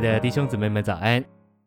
[0.00, 1.22] 的弟兄姊妹们，早安！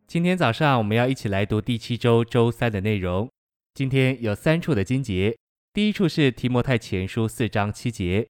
[0.08, 3.30] 今天早上我们要一起来读第七周周三的内容。
[3.74, 5.36] 今天有三处的经节，
[5.72, 8.26] 第一处是提摩太前书四章七节，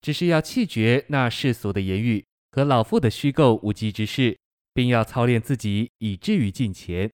[0.00, 4.38] 只是要弃绝那世俗的言语和老妇的虚构无稽之事，
[4.72, 7.10] 并要操练自己，以至于敬虔。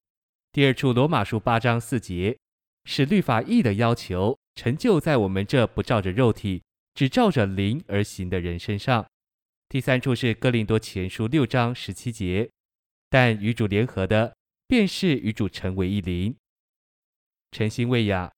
[0.52, 2.36] 第二处罗马书八章四节，
[2.84, 6.62] 使律法义的要求成就在我们这不照着肉体，
[6.94, 9.06] 只照着灵而行的人身上。
[9.70, 12.50] 第三处是哥林多前书六章十七节，
[13.10, 14.34] 但与主联合的，
[14.66, 16.34] 便是与主成为一灵。
[17.50, 18.32] 诚心喂养，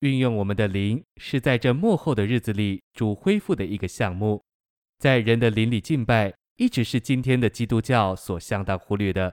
[0.00, 4.42] 运用我们的灵，是在这末后的日子里主恢复的一个项目。
[4.98, 9.32] 在人的灵里敬拜，一直是今天的基督教所相当忽略的。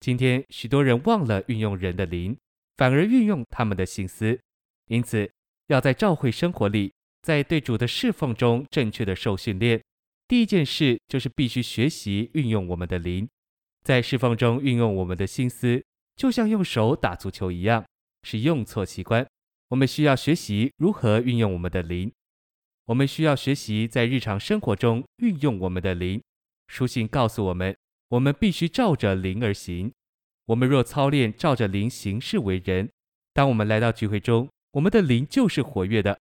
[0.00, 2.34] 今天许多人忘了运用人的灵，
[2.78, 4.40] 反而运用他们的心思。
[4.86, 5.30] 因此，
[5.66, 9.82] 要在教会生活里，在对主的侍奉中正确的受训练。
[10.28, 13.26] 第一件事就是必须学习运用我们的灵，
[13.82, 15.82] 在侍奉中运用我们的心思，
[16.16, 17.82] 就像用手打足球一样，
[18.24, 19.26] 是用错器官。
[19.70, 22.12] 我们需要学习如何运用我们的灵，
[22.84, 26.22] 我们需要学习在日常生活中运用我们的灵。
[26.66, 27.74] 书信告诉我们，
[28.08, 29.90] 我们必须照着灵而行。
[30.44, 32.90] 我们若操练照着灵行事为人，
[33.32, 36.18] 当我们来到聚会中，我们的灵就是活跃的，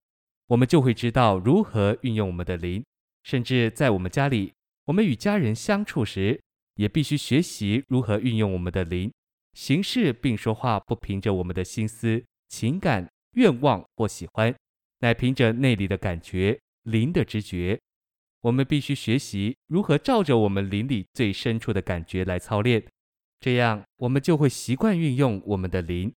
[0.46, 2.84] 我们就会知道如何运用我们的灵。
[3.26, 6.40] 甚至在我们家里，我们与家人相处时，
[6.76, 9.12] 也必须学习如何运用我们的灵，
[9.52, 14.54] 行事并说话，不凭着我们的心思、情感、愿望或喜欢，
[15.00, 17.80] 乃凭着内里的感觉、灵的直觉。
[18.42, 22.86] 我们必须学习如何照着我们灵里最深处的感觉来操练，
[23.40, 26.14] 这样我们就会习惯运用我们的灵。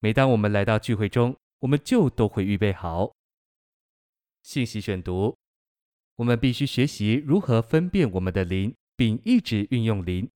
[0.00, 3.12] 每当我们来到聚会中，我们就都会预备好。
[4.42, 5.36] 信息选读。
[6.18, 10.28] 我们必须学习如何分辨我们的灵，并一直运用灵。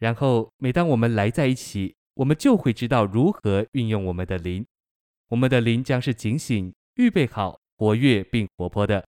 [0.00, 4.66] 然后，每当我们来在一起，我们就会知道如何运用我们的灵。
[5.28, 9.06] 我们的灵将是警醒、预备好、活跃并活泼的。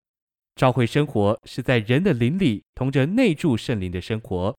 [0.54, 4.56] 召会生活是在人的灵里同着内住圣灵的生活。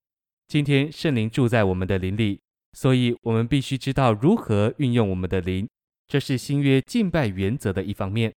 [0.50, 2.42] 今天圣灵住在我们的灵里，
[2.74, 5.66] 所以我们必须知道如何运用我们的灵。
[6.08, 8.34] 这是新约敬拜原则的一方面。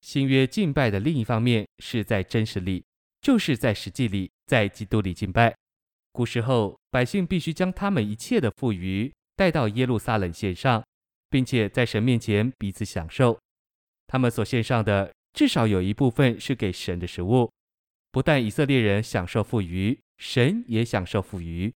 [0.00, 2.84] 新约敬拜的另一方面是在真实里，
[3.20, 5.54] 就是在实际里，在基督里敬拜。
[6.12, 10.82] 古时候，百姓必须将他们一切的富余带到耶路撒冷献上，
[11.28, 13.38] 并且在神面前彼此享受。
[14.06, 17.50] 他们所献上的至少有一部分是给神的食物。
[18.10, 21.72] 不但以色列人享受富余，神也享受富余。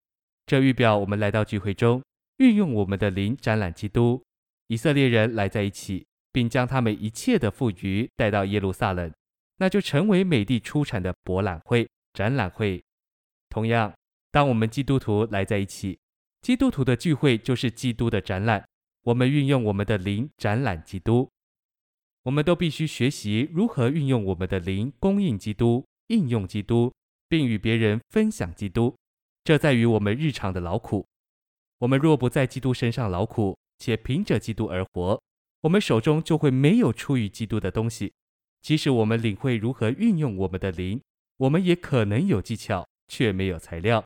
[0.45, 2.01] 这预表我们来到聚会中，
[2.37, 4.23] 运用我们的灵展览基督。
[4.67, 6.05] 以色列人来在一起。
[6.31, 9.11] 并将他们一切的富余带到耶路撒冷，
[9.57, 12.83] 那就成为美地出产的博览会、展览会。
[13.49, 13.93] 同样，
[14.31, 15.99] 当我们基督徒来在一起，
[16.41, 18.65] 基督徒的聚会就是基督的展览。
[19.03, 21.29] 我们运用我们的灵展览基督，
[22.23, 26.93] 我们都必须学习如何运用我们的灵供应基督、应用基督，
[27.27, 28.95] 并与别人分享基督。
[29.43, 31.05] 这在于我们日常的劳苦。
[31.79, 35.19] 我们若不在基督身上劳苦，且凭着基督而活，
[35.61, 38.13] 我们手中就会没有出于基督的东西。
[38.61, 41.01] 即使我们领会如何运用我们的灵，
[41.37, 44.03] 我们也可能有技巧，却没有材料。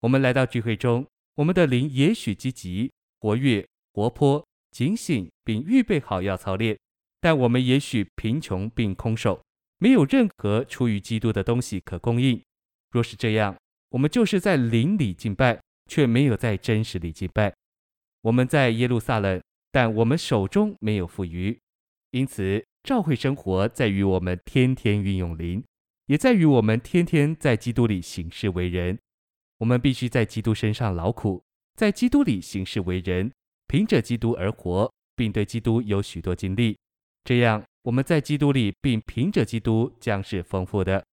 [0.00, 6.78] 我们来到聚会中，我们的灵也许积极、活跃、活泼、警醒，并预备好要操练，
[7.20, 9.42] 但我们也许贫穷并空手，
[9.78, 12.42] 没有任何出于基督的东西可供应。
[12.90, 13.56] 若是这样，
[13.90, 15.58] 我们就是在灵里敬拜，
[15.90, 17.54] 却没有在真实里敬拜。
[18.20, 19.40] 我们在耶路撒冷。
[19.76, 21.60] 但我们手中没有富余，
[22.12, 25.62] 因此召会生活在于我们天天运用灵，
[26.06, 28.98] 也在于我们天天在基督里行事为人。
[29.58, 31.42] 我们必须在基督身上劳苦，
[31.74, 33.30] 在基督里行事为人，
[33.68, 36.78] 凭着基督而活，并对基督有许多经历。
[37.24, 41.04] 这样我们在基督里，并凭着基督将是丰富的。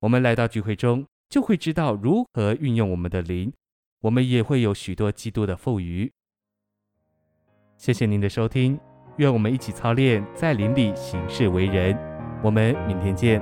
[0.00, 3.52] 我们来到聚会中，就会知道如何运用我们的灵，
[4.00, 6.10] 我们也会有许多基督的富余。
[7.86, 8.76] 谢谢您的收听，
[9.18, 11.96] 愿我们一起操练在邻里行事为人。
[12.42, 13.40] 我们明天见。